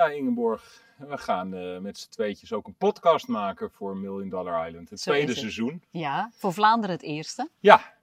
[0.00, 4.68] Ja, Ingeborg, we gaan eh, met z'n tweetjes ook een podcast maken voor Million Dollar
[4.68, 4.90] Island.
[4.90, 5.40] Het Zo tweede het.
[5.40, 5.82] seizoen.
[5.90, 7.48] Ja, voor Vlaanderen het eerste.
[7.58, 7.94] Ja.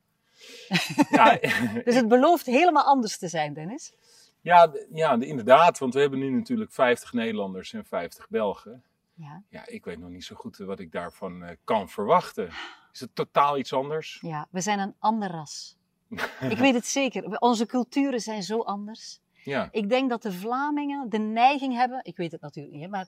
[1.09, 1.37] ja,
[1.83, 3.93] Dus het belooft helemaal anders te zijn, Dennis.
[4.41, 5.77] ja, ja, inderdaad.
[5.79, 8.83] Want we hebben nu natuurlijk 50 Nederlanders en 50 Belgen.
[9.13, 12.49] Ja, Ja, ik weet nog niet zo goed wat ik daarvan eh, kan verwachten.
[12.93, 14.19] Is het totaal iets anders?
[14.21, 15.77] ja we zijn een ander ras.
[16.49, 17.39] Ik weet het zeker.
[17.39, 19.19] Onze culturen zijn zo anders.
[19.47, 19.67] Ja.
[19.71, 23.07] Ik denk dat de Vlamingen de neiging hebben, ik weet het natuurlijk niet, maar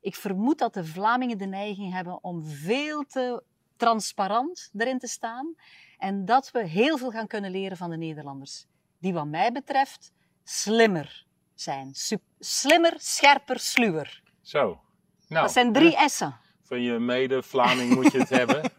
[0.00, 3.42] ik vermoed dat de Vlamingen de neiging hebben om veel te
[3.76, 5.54] transparant erin te staan.
[5.98, 8.66] En dat we heel veel gaan kunnen leren van de Nederlanders.
[8.98, 10.12] Die wat mij betreft
[10.44, 11.94] slimmer zijn.
[11.94, 14.22] Sup- slimmer, scherper, sluwer.
[14.40, 14.80] Zo.
[15.28, 16.34] Nou, dat zijn drie S'en.
[16.62, 18.72] van je mede-Vlaming moet je het hebben.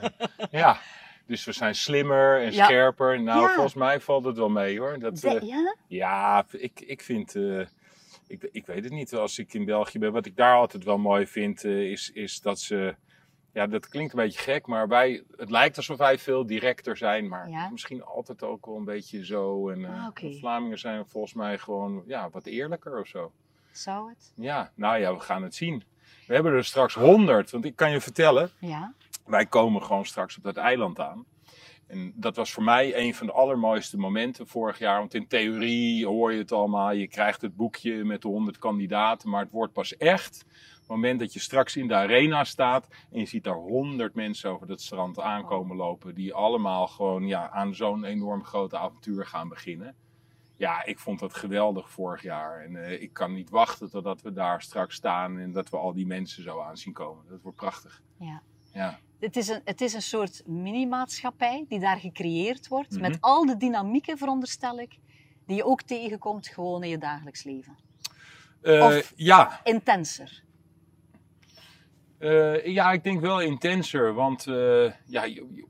[0.62, 0.80] ja.
[1.26, 2.64] Dus we zijn slimmer en Ja.
[2.64, 3.20] scherper.
[3.22, 3.48] Nou, Ja.
[3.54, 4.98] volgens mij valt het wel mee hoor.
[4.98, 5.76] Dat, De- eh, ja?
[5.88, 7.34] Ja, ik, ik vind.
[7.36, 7.60] eh,
[8.26, 9.14] ik, ik weet het niet.
[9.14, 12.40] Als ik in België ben, wat ik daar altijd wel mooi vind, eh, is, is
[12.40, 12.94] dat ze.
[13.52, 15.22] Ja, dat klinkt een beetje gek, maar wij.
[15.36, 17.68] Het lijkt alsof wij veel directer zijn, maar Ja.
[17.70, 19.68] misschien altijd ook wel een beetje zo.
[19.68, 23.32] En Ah, de Vlamingen zijn volgens mij gewoon ja, wat eerlijker of zo.
[23.72, 24.32] Zou het?
[24.36, 25.82] Ja, nou ja, we gaan het zien.
[26.26, 28.92] We hebben er straks honderd, want ik kan je vertellen, Ja.
[29.24, 31.26] Wij komen gewoon straks op dat eiland aan.
[31.92, 34.98] En dat was voor mij een van de allermooiste momenten vorig jaar.
[34.98, 36.92] Want in theorie hoor je het allemaal.
[36.92, 39.30] Je krijgt het boekje met de 100 kandidaten.
[39.30, 40.44] Maar het wordt pas echt.
[40.78, 42.88] Het moment dat je straks in de arena staat.
[43.10, 46.14] En je ziet daar 100 mensen over het strand aankomen lopen.
[46.14, 49.96] Die allemaal gewoon ja, aan zo'n enorm grote avontuur gaan beginnen.
[50.56, 52.60] Ja, ik vond dat geweldig vorig jaar.
[52.60, 55.38] En eh, ik kan niet wachten totdat we daar straks staan.
[55.38, 57.24] En dat we al die mensen zo aan zien komen.
[57.28, 58.02] Dat wordt prachtig.
[58.18, 58.42] ja.
[58.72, 58.98] Ja.
[59.20, 62.90] Het is, een, het is een soort mini-maatschappij die daar gecreëerd wordt.
[62.90, 63.00] Mhm.
[63.00, 64.98] Met al de dynamieken, veronderstel ik,
[65.46, 67.76] die je ook tegenkomt gewoon in je dagelijks leven.
[68.62, 70.42] Eh, Of- ja, Intenser.
[72.18, 75.66] Eh, ja, ik denk wel intenser, want eh, ja, je, je-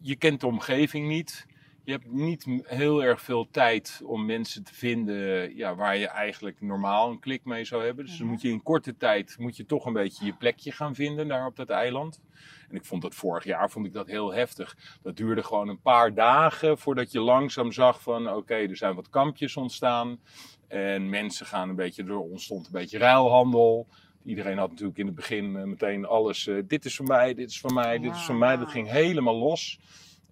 [0.00, 1.46] je kent de omgeving niet.
[1.84, 6.60] Je hebt niet heel erg veel tijd om mensen te vinden ja, waar je eigenlijk
[6.60, 8.04] normaal een klik mee zou hebben.
[8.04, 8.32] Dus dan Ja.
[8.32, 11.46] moet je in korte tijd moet je toch een beetje je plekje gaan vinden daar
[11.46, 12.20] op dat eiland.
[12.68, 14.76] En ik vond dat vorig jaar vond ik dat heel heftig.
[15.02, 19.08] Dat duurde gewoon een paar dagen voordat je langzaam zag van oké, er zijn wat
[19.10, 20.20] kampjes ontstaan.
[20.68, 23.86] En mensen gaan een beetje, er ontstond een beetje ruilhandel.
[24.24, 26.46] Iedereen had natuurlijk in het begin eh, meteen alles.
[26.46, 28.56] eh, dit is voor mij, dit is voor mij, dit is voor mij.
[28.56, 29.78] Dat ging helemaal los.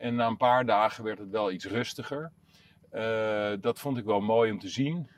[0.01, 2.33] En na een paar dagen werd het wel iets rustiger.
[2.91, 5.11] Eh, dat vond ik wel mooi om te zien.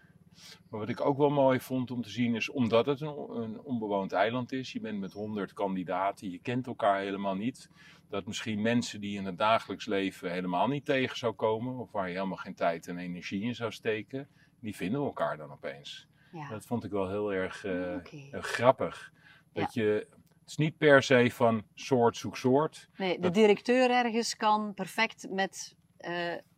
[0.70, 3.60] Maar wat ik ook wel mooi vond om te zien is, omdat het een, een
[3.60, 7.70] onbewoond eiland is, je bent met honderd kandidaten, je kent elkaar helemaal niet.
[8.08, 12.08] Dat misschien mensen die in het dagelijks leven helemaal niet tegen zou komen, of waar
[12.08, 14.28] je helemaal geen tijd en energie in zou steken,
[14.60, 16.08] die vinden elkaar dan opeens.
[16.32, 16.48] Ja.
[16.48, 17.96] Dat vond ik wel heel erg eh,
[18.32, 19.12] grappig.
[19.52, 20.06] Dat je,
[20.42, 22.88] het is niet per se van soort zoek soort.
[22.96, 26.12] Nee, de directeur ergens kan perfect met eh,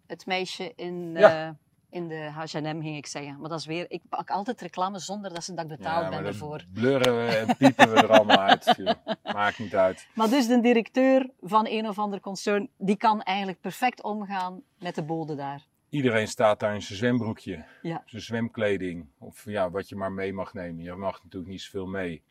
[0.07, 1.47] het meisje in, Ja.
[1.47, 1.51] eh,
[1.91, 3.41] in de H&M, ging ik zeggen.
[3.41, 6.11] Maar dat is weer, ik pak altijd reclame zonder dat, ze, dat ik betaald Ja,
[6.11, 6.65] ben ervoor.
[6.73, 8.75] blurren we en piepen we er allemaal uit.
[8.77, 8.93] joh.
[9.23, 10.07] Maakt niet uit.
[10.15, 14.95] Maar dus de directeur van een of ander concern, die kan eigenlijk perfect omgaan met
[14.95, 15.67] de bode daar.
[15.89, 18.03] Iedereen staat daar in zijn zwembroekje, Ja.
[18.07, 19.07] zijn zwemkleding.
[19.19, 20.83] Of ja, wat je maar mee mag nemen.
[20.85, 22.23] Je mag natuurlijk niet zoveel mee.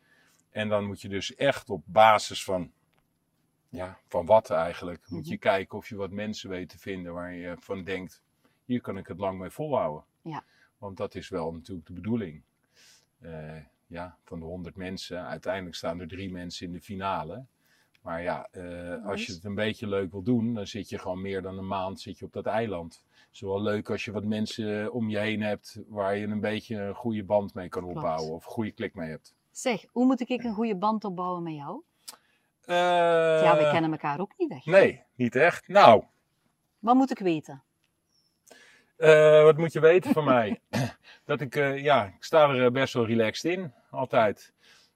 [0.53, 2.71] En dan moet je dus echt op basis van,
[3.69, 7.33] ja, van wat eigenlijk, moet je kijken of je wat mensen weet te vinden waar
[7.33, 8.23] je van denkt,
[8.65, 10.03] hier kan ik het lang mee volhouden.
[10.21, 10.43] Ja.
[10.77, 12.41] Want dat is wel natuurlijk de bedoeling.
[13.19, 17.45] Eh, ja, van de 100 mensen, uiteindelijk staan er drie mensen in de finale.
[18.01, 21.21] Maar ja, eh, als je het een beetje leuk wil doen, dan zit je gewoon
[21.21, 23.03] meer dan een maand zit je op dat eiland.
[23.33, 26.75] Is wel leuk als je wat mensen om je heen hebt waar je een beetje
[26.75, 27.97] een goede band mee kan Klopt.
[27.97, 29.33] opbouwen of een goede klik mee hebt.
[29.51, 31.81] Zeg, hoe moet ik een goede band opbouwen met jou?
[32.65, 32.75] Eh,
[33.43, 34.65] ja, we kennen elkaar ook niet echt.
[34.65, 35.67] Nee, niet echt.
[35.67, 36.03] Nou,
[36.79, 37.63] Wat moet ik weten?
[38.97, 40.61] eh, wat moet je weten van mij?
[41.25, 44.53] Dat ik, eh, ja, ik sta er best wel relaxed in, altijd.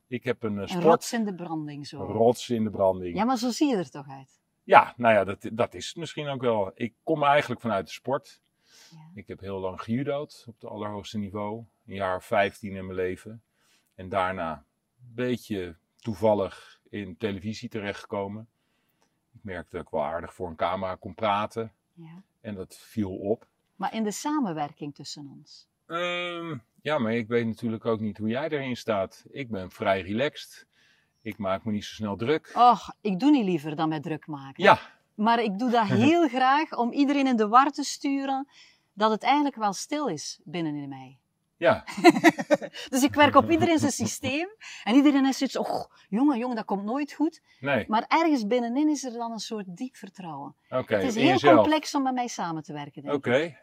[0.07, 1.97] Ik heb een eh, Een sport, rots in de branding zo.
[2.03, 3.15] rots in de branding.
[3.17, 4.36] Ja, maar zo zie je er toch uit.
[4.67, 6.71] Ja, nou ja, dat, dat is het misschien ook wel.
[6.75, 8.41] Ik kom eigenlijk vanuit de sport.
[8.91, 8.97] Ja.
[9.13, 11.63] Ik heb heel lang gejudo'd op het allerhoogste niveau.
[11.85, 13.41] Een jaar of 15 in mijn leven.
[13.95, 18.47] En daarna een beetje toevallig in televisie terechtgekomen.
[19.33, 21.71] Ik merkte dat ik wel aardig voor een camera kon praten.
[21.93, 22.21] Ja.
[22.41, 23.47] En dat viel op.
[23.75, 25.67] Maar in de samenwerking tussen ons.
[25.85, 29.25] Ehm, ja, maar ik weet natuurlijk ook niet hoe jij erin staat.
[29.29, 30.67] Ik ben vrij relaxed.
[31.21, 32.51] Ik maak me niet zo snel druk.
[32.55, 34.63] Och, ik doe niet liever dan met druk maken.
[34.63, 34.79] Ja,
[35.15, 38.47] Maar ik doe dat heel graag om iedereen in de war te sturen
[38.93, 41.17] dat het eigenlijk wel stil is binnenin mij.
[41.59, 41.83] Ja,
[42.89, 44.47] Dus ik werk op iedereen zijn systeem.
[44.83, 47.41] En iedereen is zoiets, oh, jongen, jongen, dat komt nooit goed.
[47.59, 47.85] nee.
[47.87, 50.55] Maar ergens binnenin is er dan een soort diep vertrouwen.
[50.69, 51.55] Oké, het is in heel jezelf.
[51.55, 53.25] complex om met mij samen te werken, denk ik.
[53.25, 53.55] Oké.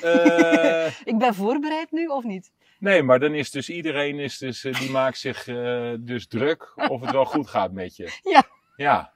[0.00, 2.52] Eh, Ik ben voorbereid nu, of niet?
[2.78, 6.72] Nee, maar dan is dus iedereen is dus, eh, die maakt zich eh, dus druk
[6.90, 8.18] of het wel goed gaat met je.
[8.22, 8.42] Ja.
[8.76, 9.12] Ja.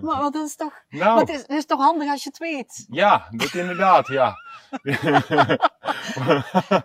[0.00, 2.38] Maar, dat is toch, maar Nou, het, is, het is toch handig als je het
[2.38, 2.86] weet.
[2.90, 4.34] ja, dat inderdaad, ja.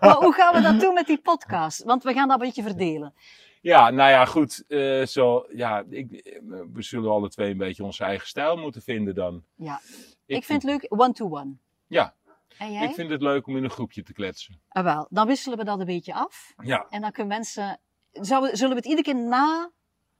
[0.00, 1.82] Maar hoe gaan we dat doen met die podcast?
[1.82, 3.14] Want we gaan dat een beetje verdelen.
[3.60, 4.64] Ja, nou ja, goed.
[4.68, 6.38] eh, zo, ja, ik,
[6.72, 9.44] we zullen alle twee een beetje onze eigen stijl moeten vinden dan.
[9.54, 9.80] Ja.
[10.26, 11.52] Ik, vind het leuk, one-to-one.
[11.86, 12.14] Ja,
[12.58, 12.84] En jij?
[12.84, 14.60] ik vind het leuk om in een groepje te kletsen.
[14.68, 16.54] Ah, wel, dan wisselen we dat een beetje af.
[16.62, 17.78] Ja, En dan kunnen mensen...
[18.12, 19.70] Zouden, zullen we het iedere keer na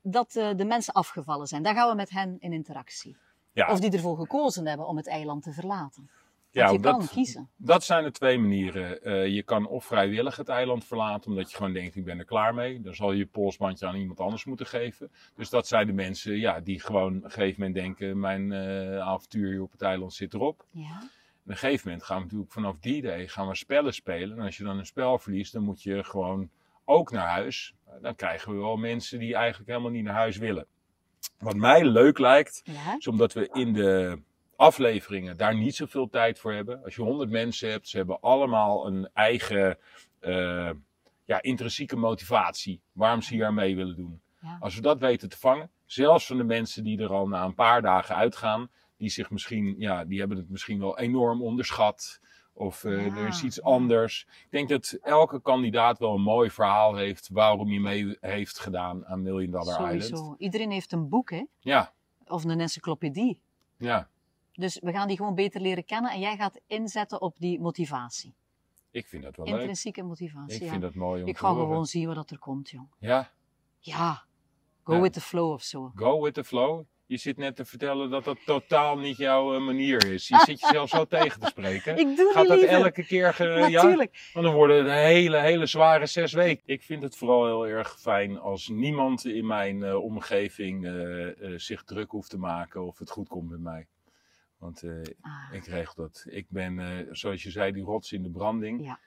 [0.03, 1.63] dat eh, de mensen afgevallen zijn?
[1.63, 3.17] Dan gaan we met hen in interactie.
[3.53, 6.11] ja, Of die ervoor gekozen hebben om het eiland te verlaten.
[6.51, 7.51] ja Want je dat, kan kiezen.
[7.57, 9.03] dat zijn de twee manieren.
[9.03, 12.25] Eh, je kan of vrijwillig het eiland verlaten, omdat je gewoon denkt, ik ben er
[12.25, 12.81] klaar mee.
[12.81, 15.11] Dan zal je je polsbandje aan iemand anders moeten geven.
[15.37, 18.99] Dus dat zijn de mensen ja, die gewoon op een gegeven moment denken, mijn eh,
[18.99, 20.65] avontuur hier op het eiland zit erop.
[20.71, 21.09] Ja.
[21.45, 24.39] Op een gegeven moment gaan we natuurlijk vanaf die day gaan we spellen spelen.
[24.39, 26.51] En als je dan een spel verliest, dan moet je gewoon
[26.85, 27.75] ook naar huis.
[28.01, 30.67] Dan krijgen we wel mensen die eigenlijk helemaal niet naar huis willen.
[31.39, 32.97] Wat mij leuk lijkt, ja.
[32.99, 34.19] is omdat we in de
[34.57, 36.85] afleveringen daar niet zoveel tijd voor hebben.
[36.85, 39.79] Als je honderd mensen hebt, ze hebben allemaal een eigen
[40.21, 40.71] eh,
[41.25, 44.23] ja, intrinsieke motivatie waarom ze hier aan mee willen doen.
[44.41, 44.57] Ja.
[44.61, 47.55] Als we dat weten te vangen, zelfs van de mensen die er al na een
[47.55, 52.21] paar dagen uitgaan, die zich misschien, ja, die hebben het misschien wel enorm onderschat.
[52.57, 54.27] Of eh, Ja, er is iets anders.
[54.29, 59.07] Ik denk dat elke kandidaat wel een mooi verhaal heeft waarom hij mee heeft gedaan
[59.07, 60.03] aan Million Dollar Island.
[60.05, 60.35] Sowieso.
[60.39, 61.45] Iedereen heeft een boek, hè?
[61.59, 61.93] Ja,
[62.27, 63.41] Of een encyclopedie.
[63.77, 64.09] ja,
[64.53, 66.11] Dus we gaan die gewoon beter leren kennen.
[66.11, 68.35] En jij gaat inzetten op die motivatie.
[68.91, 69.55] ik vind dat wel leuk.
[69.55, 70.57] Intrinsieke motivatie.
[70.57, 70.69] Ik ja.
[70.71, 71.67] vind dat mooi om Ik ga horen.
[71.67, 72.89] gewoon zien wat er komt, jong.
[72.99, 73.31] Ja,
[73.79, 74.25] Ja.
[74.83, 75.01] Go Ja.
[75.01, 75.93] with the flow of zo.
[75.95, 76.85] go with the flow.
[77.07, 80.29] Je zit net te vertellen dat dat totaal niet jouw eh, manier is.
[80.29, 81.97] Je zit jezelf zo tegen te spreken.
[82.09, 83.35] Ik doe Gaat dat elke keer?
[83.35, 83.69] ge- ja?
[83.69, 84.31] Natuurlijk.
[84.33, 86.63] Want dan worden het hele, hele zware zes weken.
[86.67, 91.85] Ik vind het vooral heel erg fijn als niemand in mijn eh, omgeving eh, zich
[91.85, 93.87] druk hoeft te maken of het goed komt met mij.
[94.59, 94.83] Want
[95.21, 96.25] Ah, ik regel dat.
[96.29, 98.85] Ik ben, zoals je zei, die rots in de branding.
[98.85, 98.99] Ja.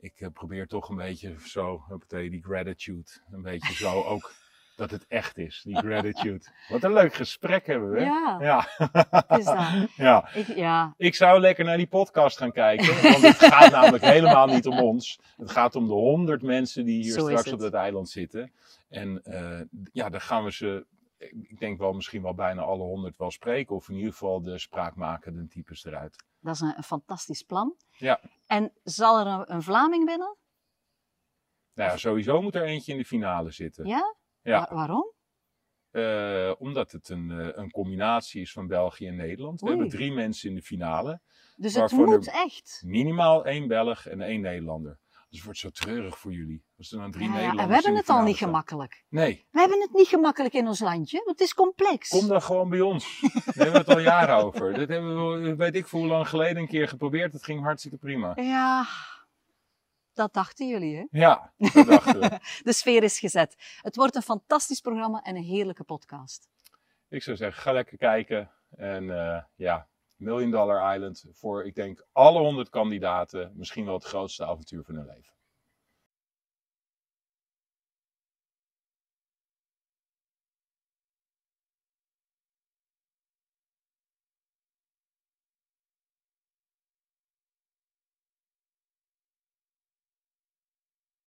[0.00, 3.10] Ik probeer toch een beetje zo, die gratitude.
[3.30, 4.32] Een beetje zo ook
[4.80, 6.44] dat het echt is, die gratitude.
[6.68, 8.00] Wat een leuk gesprek hebben we.
[8.00, 8.38] Ja.
[8.40, 8.58] Ja.
[9.38, 9.88] is dat.
[10.06, 10.28] ja.
[10.34, 10.94] Ik, ja.
[10.96, 13.02] Ik zou lekker naar die podcast gaan kijken.
[13.02, 15.20] Want het gaat namelijk helemaal niet om ons.
[15.36, 18.52] Het gaat om de honderd mensen die hier Zo straks op dat eiland zitten.
[18.88, 19.60] En eh,
[19.92, 20.86] ja, dan gaan we ze,
[21.18, 23.76] ik denk wel misschien wel bijna alle honderd wel spreken.
[23.76, 26.16] Of in ieder geval de spraakmakende types eruit.
[26.40, 27.74] Dat is een, een fantastisch plan.
[27.96, 28.20] Ja.
[28.46, 30.36] En zal er een, een Vlaming winnen?
[31.74, 33.86] Nou ja, sowieso moet er eentje in de finale zitten.
[33.86, 34.18] Ja?
[34.42, 34.66] Ja.
[34.68, 35.12] Wa- waarom?
[35.90, 39.60] Eh, omdat het een, eh, een combinatie is van België en Nederland.
[39.60, 41.20] We hebben drie mensen in de finale.
[41.56, 42.82] Dus het moet echt.
[42.86, 44.98] Minimaal één Belg en één Nederlander.
[45.28, 46.64] Dus het wordt zo treurig voor jullie.
[46.78, 49.04] Als er dan drie Ja, Nederlanders en we hebben het al niet gemakkelijk.
[49.08, 51.16] Nee, We hebben het niet gemakkelijk in ons landje.
[51.24, 52.08] want Het is complex.
[52.08, 53.20] kom dan gewoon bij ons.
[53.20, 54.74] Daar hebben we het al jaren over.
[54.74, 57.32] Dat hebben we, weet ik voor hoe lang geleden, een keer geprobeerd.
[57.32, 58.32] Het ging hartstikke prima.
[58.36, 58.86] Ja,
[60.20, 61.06] dat dachten jullie, hè?
[61.10, 62.38] Ja, dat dachten we.
[62.68, 63.54] De sfeer is gezet.
[63.82, 66.48] Het wordt een fantastisch programma en een heerlijke podcast.
[67.08, 68.50] Ik zou zeggen, ga lekker kijken.
[68.76, 73.52] En eh, ja, Million Dollar Island voor, ik denk, alle honderd kandidaten.
[73.54, 75.32] Misschien wel het grootste avontuur van hun leven.